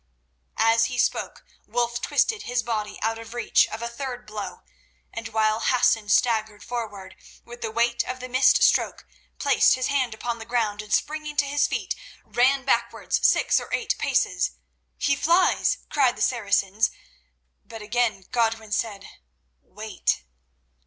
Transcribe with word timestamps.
As 0.57 0.85
he 0.85 0.97
spoke 0.97 1.45
Wulf 1.67 2.01
twisted 2.01 2.41
his 2.41 2.63
body 2.63 2.97
out 3.03 3.19
of 3.19 3.35
reach 3.35 3.67
of 3.67 3.83
a 3.83 3.87
third 3.87 4.25
blow, 4.25 4.63
and 5.13 5.27
while 5.27 5.59
Hassan 5.59 6.09
staggered 6.09 6.63
forward 6.63 7.15
with 7.45 7.61
the 7.61 7.69
weight 7.69 8.01
of 8.05 8.19
the 8.19 8.27
missed 8.27 8.63
stroke, 8.63 9.05
placed 9.37 9.75
his 9.75 9.89
hand 9.89 10.15
upon 10.15 10.39
the 10.39 10.45
ground, 10.45 10.81
and 10.81 10.91
springing 10.91 11.35
to 11.35 11.45
his 11.45 11.67
feet, 11.67 11.93
ran 12.25 12.65
backwards 12.65 13.19
six 13.27 13.59
or 13.59 13.71
eight 13.71 13.95
paces. 13.99 14.53
"He 14.97 15.15
flies!" 15.15 15.77
cried 15.91 16.15
the 16.17 16.23
Saracens; 16.23 16.89
but 17.63 17.83
again 17.83 18.25
Godwin 18.31 18.71
said, 18.71 19.07
"Wait." 19.61 20.23